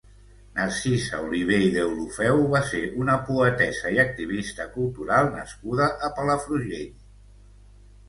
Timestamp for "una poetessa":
3.03-3.95